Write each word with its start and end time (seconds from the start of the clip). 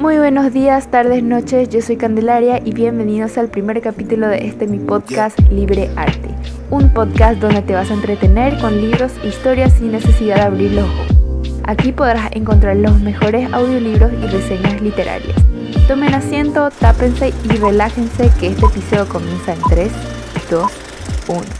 Muy 0.00 0.16
buenos 0.16 0.52
días, 0.54 0.90
tardes, 0.90 1.22
noches, 1.22 1.68
yo 1.68 1.82
soy 1.82 1.96
Candelaria 1.96 2.58
y 2.64 2.72
bienvenidos 2.72 3.36
al 3.36 3.50
primer 3.50 3.82
capítulo 3.82 4.28
de 4.28 4.46
este 4.46 4.66
mi 4.66 4.78
podcast 4.78 5.38
Libre 5.50 5.90
Arte. 5.94 6.30
Un 6.70 6.88
podcast 6.94 7.38
donde 7.38 7.60
te 7.60 7.74
vas 7.74 7.90
a 7.90 7.94
entretener 7.94 8.58
con 8.60 8.80
libros 8.80 9.12
e 9.22 9.28
historias 9.28 9.74
sin 9.74 9.92
necesidad 9.92 10.36
de 10.36 10.42
abrir 10.42 10.72
los 10.72 10.88
ojos. 10.88 11.20
Aquí 11.64 11.92
podrás 11.92 12.32
encontrar 12.32 12.76
los 12.76 12.98
mejores 13.00 13.52
audiolibros 13.52 14.10
y 14.12 14.26
reseñas 14.26 14.80
literarias. 14.80 15.36
Tomen 15.86 16.14
asiento, 16.14 16.70
tápense 16.70 17.34
y 17.44 17.56
relájense 17.58 18.30
que 18.40 18.48
este 18.48 18.66
episodio 18.66 19.06
comienza 19.06 19.52
en 19.52 19.60
3, 19.68 19.92
2, 20.50 20.72
1. 21.28 21.59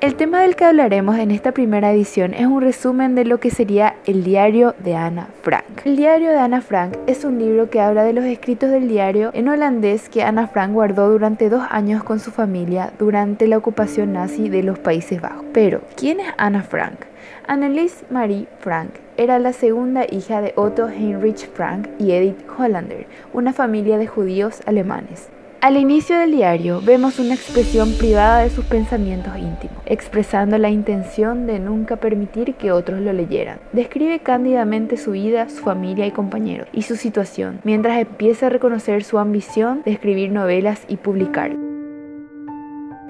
El 0.00 0.14
tema 0.14 0.40
del 0.40 0.56
que 0.56 0.64
hablaremos 0.64 1.18
en 1.18 1.30
esta 1.30 1.52
primera 1.52 1.92
edición 1.92 2.32
es 2.32 2.46
un 2.46 2.62
resumen 2.62 3.14
de 3.14 3.26
lo 3.26 3.38
que 3.38 3.50
sería 3.50 3.96
el 4.06 4.24
diario 4.24 4.74
de 4.78 4.96
Ana 4.96 5.28
Frank. 5.42 5.82
El 5.84 5.96
diario 5.96 6.30
de 6.30 6.38
Ana 6.38 6.62
Frank 6.62 6.96
es 7.06 7.22
un 7.22 7.38
libro 7.38 7.68
que 7.68 7.82
habla 7.82 8.02
de 8.02 8.14
los 8.14 8.24
escritos 8.24 8.70
del 8.70 8.88
diario 8.88 9.30
en 9.34 9.48
holandés 9.48 10.08
que 10.08 10.22
Ana 10.22 10.48
Frank 10.48 10.72
guardó 10.72 11.10
durante 11.10 11.50
dos 11.50 11.64
años 11.68 12.02
con 12.02 12.18
su 12.18 12.30
familia 12.30 12.94
durante 12.98 13.46
la 13.46 13.58
ocupación 13.58 14.14
nazi 14.14 14.48
de 14.48 14.62
los 14.62 14.78
Países 14.78 15.20
Bajos. 15.20 15.44
Pero, 15.52 15.82
¿quién 15.96 16.20
es 16.20 16.28
Ana 16.38 16.62
Frank? 16.62 17.00
Annelies 17.46 18.02
Marie 18.08 18.48
Frank 18.60 18.92
era 19.18 19.38
la 19.38 19.52
segunda 19.52 20.06
hija 20.10 20.40
de 20.40 20.54
Otto 20.56 20.88
Heinrich 20.88 21.46
Frank 21.52 21.88
y 21.98 22.12
Edith 22.12 22.38
Hollander, 22.58 23.06
una 23.34 23.52
familia 23.52 23.98
de 23.98 24.06
judíos 24.06 24.62
alemanes. 24.64 25.28
Al 25.62 25.76
inicio 25.76 26.18
del 26.18 26.32
diario 26.32 26.80
vemos 26.80 27.18
una 27.18 27.34
expresión 27.34 27.92
privada 27.98 28.40
de 28.40 28.48
sus 28.48 28.64
pensamientos 28.64 29.36
íntimos, 29.36 29.76
expresando 29.84 30.56
la 30.56 30.70
intención 30.70 31.46
de 31.46 31.58
nunca 31.58 31.96
permitir 31.96 32.54
que 32.54 32.72
otros 32.72 33.02
lo 33.02 33.12
leyeran. 33.12 33.58
Describe 33.74 34.20
cándidamente 34.20 34.96
su 34.96 35.10
vida, 35.10 35.50
su 35.50 35.62
familia 35.62 36.06
y 36.06 36.12
compañeros, 36.12 36.66
y 36.72 36.80
su 36.80 36.96
situación, 36.96 37.60
mientras 37.62 37.98
empieza 37.98 38.46
a 38.46 38.48
reconocer 38.48 39.04
su 39.04 39.18
ambición 39.18 39.82
de 39.84 39.92
escribir 39.92 40.32
novelas 40.32 40.80
y 40.88 40.96
publicar. 40.96 41.50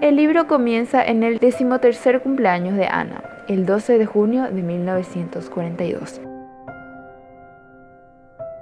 El 0.00 0.16
libro 0.16 0.48
comienza 0.48 1.04
en 1.04 1.22
el 1.22 1.38
decimotercer 1.38 2.20
cumpleaños 2.20 2.74
de 2.74 2.88
Ana, 2.88 3.22
el 3.46 3.64
12 3.64 3.96
de 3.96 4.06
junio 4.06 4.50
de 4.50 4.60
1942. 4.60 6.20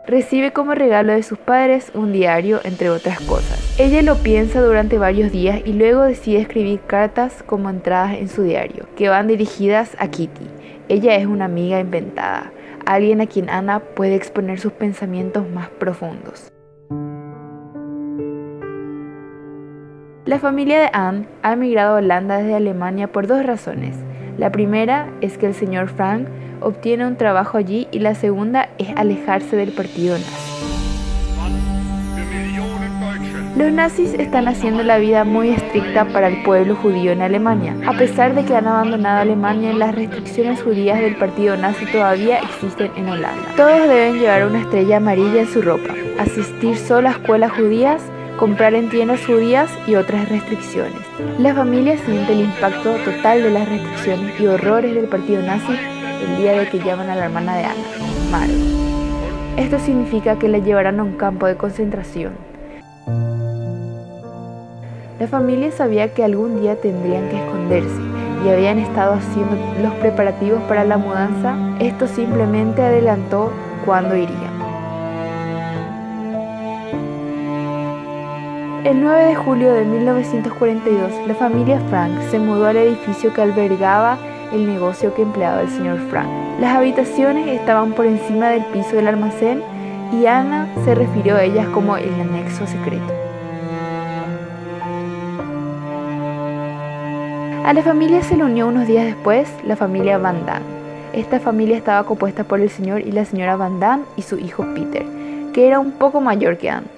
Recibe 0.08 0.54
como 0.54 0.74
regalo 0.74 1.12
de 1.12 1.22
sus 1.22 1.36
padres 1.38 1.92
un 1.92 2.12
diario, 2.12 2.60
entre 2.64 2.88
otras 2.88 3.20
cosas. 3.20 3.78
Ella 3.78 4.00
lo 4.00 4.14
piensa 4.16 4.62
durante 4.62 4.96
varios 4.96 5.30
días 5.30 5.60
y 5.66 5.74
luego 5.74 6.02
decide 6.02 6.38
escribir 6.40 6.80
cartas 6.86 7.42
como 7.42 7.68
entradas 7.68 8.16
en 8.16 8.30
su 8.30 8.42
diario, 8.42 8.86
que 8.96 9.10
van 9.10 9.28
dirigidas 9.28 9.94
a 9.98 10.08
Kitty. 10.08 10.46
Ella 10.88 11.14
es 11.16 11.26
una 11.26 11.44
amiga 11.44 11.78
inventada, 11.78 12.52
alguien 12.86 13.20
a 13.20 13.26
quien 13.26 13.50
Ana 13.50 13.80
puede 13.80 14.14
exponer 14.14 14.58
sus 14.58 14.72
pensamientos 14.72 15.46
más 15.50 15.68
profundos. 15.68 16.50
La 20.24 20.38
familia 20.38 20.80
de 20.80 20.88
Anne 20.94 21.26
ha 21.42 21.52
emigrado 21.52 21.96
a 21.96 21.98
Holanda 21.98 22.38
desde 22.38 22.54
Alemania 22.54 23.12
por 23.12 23.26
dos 23.26 23.44
razones. 23.44 23.98
La 24.38 24.52
primera 24.52 25.08
es 25.20 25.36
que 25.36 25.46
el 25.46 25.54
señor 25.54 25.88
Frank 25.88 26.28
obtiene 26.60 27.04
un 27.06 27.16
trabajo 27.16 27.58
allí 27.58 27.88
y 27.90 27.98
la 27.98 28.14
segunda 28.14 28.68
es 28.78 28.88
alejarse 28.96 29.56
del 29.56 29.72
partido 29.72 30.16
nazi. 30.16 30.48
Los 33.56 33.72
nazis 33.72 34.14
están 34.14 34.46
haciendo 34.46 34.84
la 34.84 34.98
vida 34.98 35.24
muy 35.24 35.48
estricta 35.48 36.04
para 36.04 36.28
el 36.28 36.44
pueblo 36.44 36.76
judío 36.76 37.10
en 37.10 37.22
Alemania. 37.22 37.74
A 37.84 37.94
pesar 37.94 38.36
de 38.36 38.44
que 38.44 38.54
han 38.54 38.68
abandonado 38.68 39.22
Alemania, 39.22 39.72
las 39.72 39.92
restricciones 39.96 40.62
judías 40.62 41.00
del 41.00 41.16
partido 41.16 41.56
nazi 41.56 41.84
todavía 41.86 42.38
existen 42.38 42.92
en 42.94 43.08
Holanda. 43.08 43.42
Todos 43.56 43.88
deben 43.88 44.20
llevar 44.20 44.46
una 44.46 44.60
estrella 44.60 44.98
amarilla 44.98 45.40
en 45.40 45.48
su 45.48 45.62
ropa, 45.62 45.92
asistir 46.20 46.76
solo 46.76 47.08
a 47.08 47.12
escuelas 47.12 47.50
judías, 47.50 48.00
comprar 48.38 48.74
en 48.74 48.88
tiendas 48.88 49.26
judías 49.26 49.68
y 49.86 49.96
otras 49.96 50.28
restricciones. 50.28 51.02
La 51.38 51.54
familia 51.54 51.98
siente 51.98 52.32
el 52.32 52.42
impacto 52.42 52.94
total 53.04 53.42
de 53.42 53.50
las 53.50 53.68
restricciones 53.68 54.40
y 54.40 54.46
horrores 54.46 54.94
del 54.94 55.08
partido 55.08 55.42
nazi 55.42 55.76
el 56.22 56.38
día 56.38 56.52
de 56.52 56.68
que 56.68 56.78
llaman 56.78 57.10
a 57.10 57.16
la 57.16 57.26
hermana 57.26 57.56
de 57.56 57.64
Ana, 57.64 57.74
Maro. 58.30 58.52
Esto 59.56 59.78
significa 59.78 60.38
que 60.38 60.48
la 60.48 60.58
llevarán 60.58 61.00
a 61.00 61.02
un 61.02 61.16
campo 61.16 61.46
de 61.46 61.56
concentración. 61.56 62.32
La 65.18 65.26
familia 65.26 65.72
sabía 65.72 66.14
que 66.14 66.22
algún 66.22 66.60
día 66.60 66.76
tendrían 66.76 67.28
que 67.28 67.38
esconderse 67.38 68.00
y 68.44 68.48
habían 68.50 68.78
estado 68.78 69.14
haciendo 69.14 69.56
los 69.82 69.92
preparativos 69.94 70.62
para 70.62 70.84
la 70.84 70.96
mudanza. 70.96 71.56
Esto 71.80 72.06
simplemente 72.06 72.82
adelantó 72.82 73.52
cuándo 73.84 74.16
irían. 74.16 74.47
El 78.84 79.00
9 79.02 79.24
de 79.24 79.34
julio 79.34 79.74
de 79.74 79.84
1942, 79.84 81.26
la 81.26 81.34
familia 81.34 81.80
Frank 81.90 82.12
se 82.30 82.38
mudó 82.38 82.66
al 82.66 82.76
edificio 82.76 83.34
que 83.34 83.42
albergaba 83.42 84.16
el 84.52 84.68
negocio 84.68 85.12
que 85.14 85.22
empleaba 85.22 85.62
el 85.62 85.68
señor 85.68 85.98
Frank. 86.08 86.28
Las 86.60 86.76
habitaciones 86.76 87.48
estaban 87.48 87.92
por 87.92 88.06
encima 88.06 88.50
del 88.50 88.64
piso 88.66 88.94
del 88.94 89.08
almacén 89.08 89.62
y 90.12 90.26
Ana 90.26 90.68
se 90.84 90.94
refirió 90.94 91.34
a 91.34 91.42
ellas 91.42 91.66
como 91.70 91.96
el 91.96 92.14
anexo 92.20 92.68
secreto. 92.68 93.12
A 97.64 97.72
la 97.72 97.82
familia 97.82 98.22
se 98.22 98.36
le 98.36 98.44
unió 98.44 98.68
unos 98.68 98.86
días 98.86 99.06
después 99.06 99.52
la 99.64 99.74
familia 99.74 100.18
Van 100.18 100.46
Damme. 100.46 100.64
Esta 101.12 101.40
familia 101.40 101.76
estaba 101.76 102.06
compuesta 102.06 102.44
por 102.44 102.60
el 102.60 102.70
señor 102.70 103.00
y 103.00 103.10
la 103.10 103.24
señora 103.24 103.56
Van 103.56 103.80
Damme 103.80 104.04
y 104.16 104.22
su 104.22 104.38
hijo 104.38 104.64
Peter, 104.74 105.04
que 105.52 105.66
era 105.66 105.80
un 105.80 105.90
poco 105.90 106.20
mayor 106.20 106.58
que 106.58 106.70
Anne. 106.70 106.97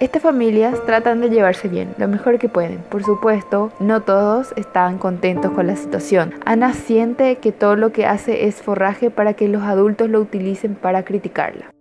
Estas 0.00 0.22
familias 0.22 0.80
tratan 0.86 1.20
de 1.20 1.28
llevarse 1.28 1.66
bien, 1.66 1.92
lo 1.98 2.06
mejor 2.06 2.38
que 2.38 2.48
pueden. 2.48 2.78
Por 2.88 3.02
supuesto, 3.02 3.72
no 3.80 4.00
todos 4.02 4.54
están 4.54 4.96
contentos 4.96 5.50
con 5.50 5.66
la 5.66 5.74
situación. 5.74 6.34
Ana 6.44 6.72
siente 6.72 7.34
que 7.36 7.50
todo 7.50 7.74
lo 7.74 7.90
que 7.90 8.06
hace 8.06 8.46
es 8.46 8.62
forraje 8.62 9.10
para 9.10 9.34
que 9.34 9.48
los 9.48 9.64
adultos 9.64 10.08
lo 10.08 10.20
utilicen 10.20 10.76
para 10.76 11.02
criticarla. 11.02 11.72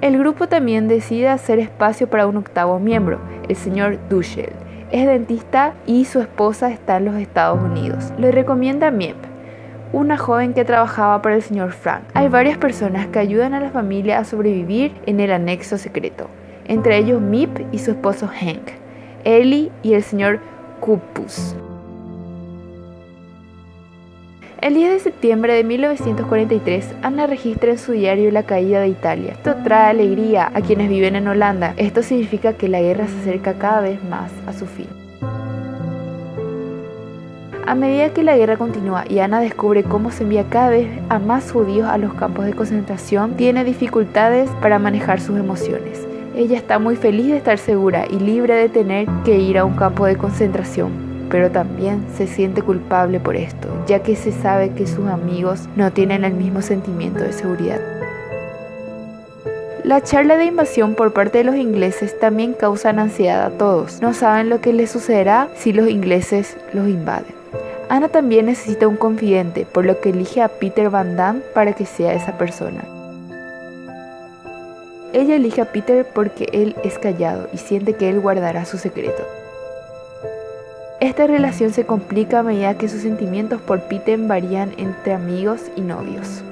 El 0.00 0.16
grupo 0.16 0.46
también 0.46 0.86
decide 0.86 1.26
hacer 1.26 1.58
espacio 1.58 2.08
para 2.08 2.28
un 2.28 2.36
octavo 2.36 2.78
miembro, 2.78 3.18
el 3.48 3.56
señor 3.56 3.98
Dushel. 4.08 4.52
Es 4.92 5.04
dentista 5.04 5.74
y 5.84 6.04
su 6.04 6.20
esposa 6.20 6.70
está 6.70 6.98
en 6.98 7.06
los 7.06 7.16
Estados 7.16 7.60
Unidos. 7.60 8.12
Le 8.18 8.30
recomienda 8.30 8.92
Miep, 8.92 9.16
una 9.92 10.16
joven 10.16 10.54
que 10.54 10.64
trabajaba 10.64 11.22
para 11.22 11.36
el 11.36 11.42
señor 11.42 11.72
Frank. 11.72 12.02
Hay 12.14 12.28
varias 12.28 12.58
personas 12.58 13.06
que 13.06 13.18
ayudan 13.18 13.54
a 13.54 13.60
la 13.60 13.70
familia 13.70 14.18
a 14.18 14.24
sobrevivir 14.24 14.92
en 15.06 15.20
el 15.20 15.32
anexo 15.32 15.78
secreto, 15.78 16.28
entre 16.66 16.98
ellos 16.98 17.20
Mip 17.20 17.58
y 17.72 17.78
su 17.78 17.92
esposo 17.92 18.28
Hank, 18.28 18.70
Ellie 19.24 19.70
y 19.82 19.94
el 19.94 20.02
señor 20.02 20.40
Kupus. 20.80 21.54
El 24.60 24.74
10 24.74 24.90
de 24.90 24.98
septiembre 24.98 25.54
de 25.54 25.62
1943, 25.62 26.96
Ana 27.02 27.28
registra 27.28 27.70
en 27.70 27.78
su 27.78 27.92
diario 27.92 28.32
la 28.32 28.42
caída 28.42 28.80
de 28.80 28.88
Italia. 28.88 29.32
Esto 29.34 29.54
trae 29.62 29.90
alegría 29.90 30.50
a 30.52 30.60
quienes 30.62 30.88
viven 30.88 31.14
en 31.14 31.28
Holanda. 31.28 31.74
Esto 31.76 32.02
significa 32.02 32.54
que 32.54 32.68
la 32.68 32.80
guerra 32.80 33.06
se 33.06 33.20
acerca 33.20 33.54
cada 33.54 33.82
vez 33.82 34.02
más 34.02 34.32
a 34.48 34.52
su 34.52 34.66
fin. 34.66 35.07
A 37.68 37.74
medida 37.74 38.14
que 38.14 38.22
la 38.22 38.34
guerra 38.34 38.56
continúa 38.56 39.04
y 39.06 39.18
Ana 39.18 39.40
descubre 39.40 39.84
cómo 39.84 40.10
se 40.10 40.22
envía 40.22 40.48
cada 40.48 40.70
vez 40.70 40.88
a 41.10 41.18
más 41.18 41.52
judíos 41.52 41.86
a 41.86 41.98
los 41.98 42.14
campos 42.14 42.46
de 42.46 42.54
concentración, 42.54 43.36
tiene 43.36 43.62
dificultades 43.62 44.48
para 44.62 44.78
manejar 44.78 45.20
sus 45.20 45.38
emociones. 45.38 46.06
Ella 46.34 46.56
está 46.56 46.78
muy 46.78 46.96
feliz 46.96 47.26
de 47.26 47.36
estar 47.36 47.58
segura 47.58 48.06
y 48.08 48.20
libre 48.20 48.54
de 48.54 48.70
tener 48.70 49.06
que 49.22 49.36
ir 49.36 49.58
a 49.58 49.66
un 49.66 49.74
campo 49.74 50.06
de 50.06 50.16
concentración, 50.16 50.92
pero 51.28 51.50
también 51.50 52.06
se 52.16 52.26
siente 52.26 52.62
culpable 52.62 53.20
por 53.20 53.36
esto, 53.36 53.68
ya 53.86 54.02
que 54.02 54.16
se 54.16 54.32
sabe 54.32 54.70
que 54.70 54.86
sus 54.86 55.06
amigos 55.06 55.68
no 55.76 55.92
tienen 55.92 56.24
el 56.24 56.32
mismo 56.32 56.62
sentimiento 56.62 57.22
de 57.22 57.34
seguridad. 57.34 57.80
La 59.84 60.00
charla 60.02 60.38
de 60.38 60.46
invasión 60.46 60.94
por 60.94 61.12
parte 61.12 61.36
de 61.36 61.44
los 61.44 61.56
ingleses 61.56 62.18
también 62.18 62.54
causa 62.54 62.88
ansiedad 62.88 63.44
a 63.44 63.50
todos. 63.50 64.00
No 64.00 64.14
saben 64.14 64.48
lo 64.48 64.62
que 64.62 64.72
les 64.72 64.90
sucederá 64.90 65.48
si 65.54 65.74
los 65.74 65.86
ingleses 65.90 66.56
los 66.72 66.88
invaden. 66.88 67.37
Ana 67.88 68.08
también 68.08 68.46
necesita 68.46 68.86
un 68.86 68.96
confidente, 68.96 69.64
por 69.64 69.86
lo 69.86 70.00
que 70.00 70.10
elige 70.10 70.42
a 70.42 70.48
Peter 70.48 70.90
Van 70.90 71.16
Damme 71.16 71.40
para 71.54 71.72
que 71.72 71.86
sea 71.86 72.12
esa 72.12 72.36
persona. 72.36 72.84
Ella 75.14 75.36
elige 75.36 75.62
a 75.62 75.72
Peter 75.72 76.06
porque 76.14 76.48
él 76.52 76.76
es 76.84 76.98
callado 76.98 77.48
y 77.52 77.56
siente 77.56 77.94
que 77.94 78.10
él 78.10 78.20
guardará 78.20 78.66
su 78.66 78.76
secreto. 78.76 79.22
Esta 81.00 81.26
relación 81.26 81.72
se 81.72 81.86
complica 81.86 82.40
a 82.40 82.42
medida 82.42 82.76
que 82.76 82.88
sus 82.88 83.02
sentimientos 83.02 83.60
por 83.62 83.80
Peter 83.82 84.18
varían 84.18 84.74
entre 84.76 85.14
amigos 85.14 85.62
y 85.76 85.80
novios. 85.80 86.42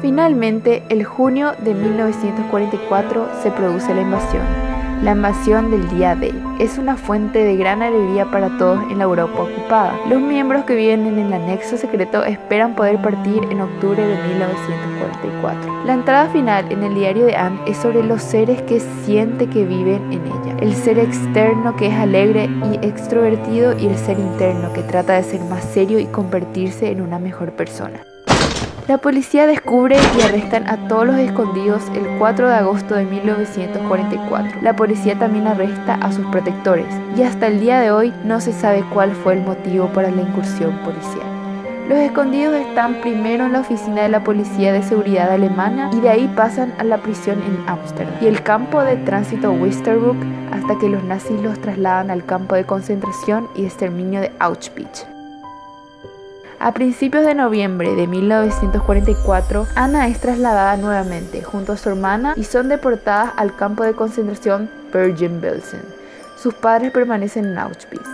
Finalmente, 0.00 0.82
el 0.88 1.04
junio 1.04 1.52
de 1.58 1.74
1944 1.74 3.28
se 3.42 3.50
produce 3.50 3.94
la 3.94 4.00
invasión. 4.00 4.69
La 5.02 5.12
invasión 5.12 5.70
del 5.70 5.88
día 5.88 6.14
D 6.14 6.30
es 6.58 6.76
una 6.76 6.94
fuente 6.94 7.42
de 7.42 7.56
gran 7.56 7.80
alegría 7.80 8.30
para 8.30 8.58
todos 8.58 8.82
en 8.90 8.98
la 8.98 9.04
Europa 9.04 9.44
ocupada. 9.44 9.98
Los 10.10 10.20
miembros 10.20 10.64
que 10.64 10.74
viven 10.74 11.06
en 11.06 11.18
el 11.18 11.32
anexo 11.32 11.78
secreto 11.78 12.22
esperan 12.22 12.76
poder 12.76 13.00
partir 13.00 13.42
en 13.50 13.62
octubre 13.62 14.06
de 14.06 14.22
1944. 14.28 15.84
La 15.86 15.94
entrada 15.94 16.28
final 16.28 16.70
en 16.70 16.82
el 16.82 16.94
diario 16.94 17.24
de 17.24 17.34
Anne 17.34 17.62
es 17.66 17.78
sobre 17.78 18.02
los 18.02 18.20
seres 18.20 18.60
que 18.62 18.78
siente 18.78 19.46
que 19.46 19.64
viven 19.64 20.12
en 20.12 20.20
ella. 20.26 20.56
El 20.60 20.74
ser 20.74 20.98
externo 20.98 21.74
que 21.76 21.86
es 21.86 21.94
alegre 21.94 22.50
y 22.70 22.86
extrovertido 22.86 23.78
y 23.78 23.86
el 23.86 23.96
ser 23.96 24.18
interno 24.18 24.70
que 24.74 24.82
trata 24.82 25.14
de 25.14 25.22
ser 25.22 25.40
más 25.44 25.64
serio 25.64 25.98
y 25.98 26.04
convertirse 26.04 26.90
en 26.90 27.00
una 27.00 27.18
mejor 27.18 27.52
persona. 27.52 28.02
La 28.90 28.98
policía 28.98 29.46
descubre 29.46 29.96
y 30.18 30.22
arrestan 30.22 30.68
a 30.68 30.88
todos 30.88 31.06
los 31.06 31.16
escondidos 31.16 31.80
el 31.94 32.18
4 32.18 32.48
de 32.48 32.54
agosto 32.56 32.96
de 32.96 33.04
1944. 33.04 34.62
La 34.62 34.74
policía 34.74 35.16
también 35.16 35.46
arresta 35.46 35.94
a 35.94 36.10
sus 36.10 36.26
protectores 36.26 36.92
y 37.16 37.22
hasta 37.22 37.46
el 37.46 37.60
día 37.60 37.78
de 37.78 37.92
hoy 37.92 38.12
no 38.24 38.40
se 38.40 38.52
sabe 38.52 38.84
cuál 38.92 39.12
fue 39.12 39.34
el 39.34 39.42
motivo 39.42 39.86
para 39.92 40.10
la 40.10 40.22
incursión 40.22 40.76
policial. 40.78 41.24
Los 41.88 42.00
escondidos 42.00 42.56
están 42.56 43.00
primero 43.00 43.46
en 43.46 43.52
la 43.52 43.60
oficina 43.60 44.02
de 44.02 44.08
la 44.08 44.24
Policía 44.24 44.72
de 44.72 44.82
Seguridad 44.82 45.30
alemana 45.30 45.88
y 45.92 46.00
de 46.00 46.08
ahí 46.08 46.28
pasan 46.34 46.74
a 46.78 46.82
la 46.82 46.98
prisión 46.98 47.40
en 47.44 47.68
Ámsterdam 47.68 48.14
y 48.20 48.26
el 48.26 48.42
campo 48.42 48.82
de 48.82 48.96
tránsito 48.96 49.52
Westerburg 49.52 50.18
hasta 50.50 50.76
que 50.80 50.88
los 50.88 51.04
nazis 51.04 51.40
los 51.40 51.60
trasladan 51.60 52.10
al 52.10 52.26
campo 52.26 52.56
de 52.56 52.64
concentración 52.64 53.46
y 53.54 53.66
exterminio 53.66 54.20
de 54.20 54.32
Auschwitz. 54.40 55.06
A 56.62 56.74
principios 56.74 57.24
de 57.24 57.34
noviembre 57.34 57.94
de 57.94 58.06
1944, 58.06 59.66
Ana 59.76 60.08
es 60.08 60.20
trasladada 60.20 60.76
nuevamente 60.76 61.42
junto 61.42 61.72
a 61.72 61.78
su 61.78 61.88
hermana 61.88 62.34
y 62.36 62.44
son 62.44 62.68
deportadas 62.68 63.32
al 63.38 63.56
campo 63.56 63.82
de 63.82 63.94
concentración 63.94 64.68
Bergen-Belsen. 64.92 65.80
Sus 66.36 66.52
padres 66.52 66.92
permanecen 66.92 67.46
en 67.46 67.58
Auschwitz. 67.58 68.06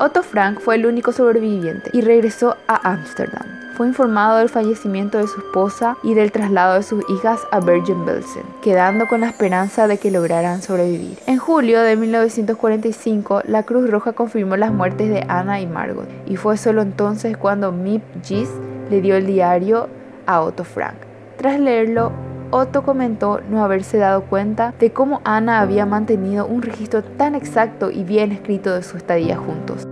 Otto 0.00 0.24
Frank 0.24 0.58
fue 0.58 0.74
el 0.74 0.86
único 0.86 1.12
sobreviviente 1.12 1.90
y 1.92 2.00
regresó 2.00 2.56
a 2.66 2.90
Ámsterdam 2.90 3.67
fue 3.78 3.86
informado 3.86 4.38
del 4.38 4.48
fallecimiento 4.48 5.18
de 5.18 5.28
su 5.28 5.38
esposa 5.38 5.96
y 6.02 6.14
del 6.14 6.32
traslado 6.32 6.74
de 6.74 6.82
sus 6.82 7.08
hijas 7.08 7.46
a 7.52 7.60
Bergen-Belsen, 7.60 8.42
quedando 8.60 9.06
con 9.06 9.20
la 9.20 9.28
esperanza 9.28 9.86
de 9.86 9.98
que 9.98 10.10
lograran 10.10 10.62
sobrevivir. 10.62 11.16
En 11.26 11.38
julio 11.38 11.80
de 11.82 11.94
1945, 11.94 13.42
la 13.44 13.62
Cruz 13.62 13.88
Roja 13.88 14.14
confirmó 14.14 14.56
las 14.56 14.72
muertes 14.72 15.08
de 15.10 15.24
Anna 15.28 15.60
y 15.60 15.68
Margot, 15.68 16.08
y 16.26 16.34
fue 16.34 16.56
solo 16.56 16.82
entonces 16.82 17.36
cuando 17.36 17.70
Mip 17.70 18.02
Gis 18.24 18.50
le 18.90 19.00
dio 19.00 19.14
el 19.14 19.26
diario 19.26 19.88
a 20.26 20.40
Otto 20.40 20.64
Frank. 20.64 20.96
Tras 21.36 21.60
leerlo, 21.60 22.10
Otto 22.50 22.82
comentó 22.82 23.40
no 23.48 23.62
haberse 23.62 23.98
dado 23.98 24.22
cuenta 24.22 24.74
de 24.80 24.92
cómo 24.92 25.20
Ana 25.22 25.60
había 25.60 25.86
mantenido 25.86 26.46
un 26.46 26.62
registro 26.62 27.04
tan 27.04 27.36
exacto 27.36 27.92
y 27.92 28.02
bien 28.02 28.32
escrito 28.32 28.74
de 28.74 28.82
su 28.82 28.96
estadía 28.96 29.36
juntos. 29.36 29.86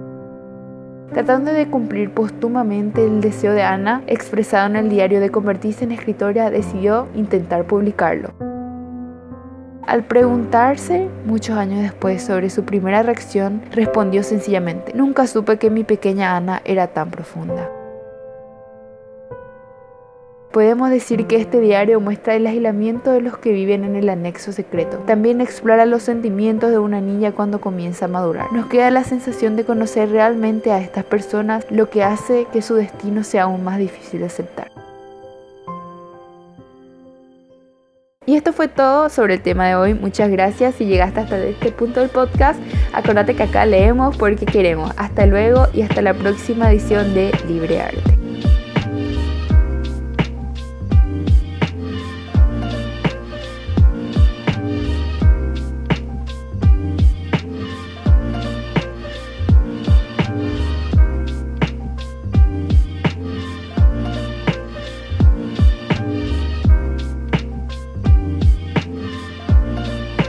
Tratando 1.17 1.51
de 1.51 1.67
cumplir 1.69 2.11
póstumamente 2.11 3.03
el 3.03 3.23
deseo 3.23 3.55
de 3.55 3.63
Ana 3.63 4.03
expresado 4.07 4.67
en 4.67 4.77
el 4.77 4.91
diario 4.91 5.19
de 5.19 5.31
convertirse 5.31 5.85
en 5.85 5.93
escritora, 5.93 6.51
decidió 6.51 7.09
intentar 7.15 7.65
publicarlo. 7.65 8.35
Al 9.87 10.05
preguntarse 10.05 11.09
muchos 11.25 11.57
años 11.57 11.81
después 11.81 12.23
sobre 12.23 12.51
su 12.51 12.65
primera 12.65 13.03
reacción, 13.03 13.63
respondió 13.73 14.23
sencillamente, 14.23 14.93
nunca 14.95 15.27
supe 15.27 15.57
que 15.57 15.71
mi 15.71 15.85
pequeña 15.85 16.37
Ana 16.37 16.61
era 16.67 16.89
tan 16.89 17.11
profunda. 17.11 17.71
Podemos 20.57 20.89
decir 20.89 21.27
que 21.27 21.37
este 21.37 21.61
diario 21.61 22.01
muestra 22.01 22.35
el 22.35 22.47
aislamiento 22.47 23.13
de 23.13 23.21
los 23.21 23.37
que 23.37 23.53
viven 23.53 23.85
en 23.85 23.95
el 23.95 24.09
anexo 24.09 24.53
secreto. 24.53 24.97
También 25.01 25.43
explora 25.43 25.85
los 25.85 26.03
sentimientos 26.03 26.71
de 26.71 26.79
una 26.79 27.03
niña 27.03 27.33
cuando 27.33 27.61
comienza 27.61 28.07
a 28.07 28.09
madurar. 28.09 28.51
Nos 28.55 28.65
queda 28.65 28.91
la 28.91 29.05
sensación 29.05 29.57
de 29.57 29.67
conocer 29.67 30.09
realmente 30.09 30.73
a 30.73 30.81
estas 30.81 31.05
personas, 31.05 31.67
lo 31.71 31.91
que 31.91 32.03
hace 32.03 32.47
que 32.55 32.63
su 32.63 32.75
destino 32.75 33.23
sea 33.23 33.43
aún 33.43 33.65
más 33.65 33.77
difícil 33.77 34.21
de 34.21 34.27
aceptar. 34.29 34.73
Y 38.25 38.35
esto 38.37 38.55
fue 38.55 38.69
todo 38.69 39.11
sobre 39.11 39.35
el 39.35 39.43
tema 39.43 39.69
de 39.69 39.75
hoy. 39.75 39.93
Muchas 39.93 40.31
gracias 40.31 40.77
si 40.77 40.87
llegaste 40.87 41.21
hasta 41.21 41.37
este 41.37 41.71
punto 41.71 42.01
del 42.01 42.09
podcast. 42.09 42.59
Acuérdate 42.95 43.37
que 43.37 43.43
acá 43.43 43.67
leemos 43.67 44.17
porque 44.17 44.47
queremos. 44.47 44.91
Hasta 44.97 45.27
luego 45.27 45.67
y 45.75 45.83
hasta 45.83 46.01
la 46.01 46.15
próxima 46.15 46.73
edición 46.73 47.13
de 47.13 47.31
Libre 47.47 47.83
Arte. 47.83 48.16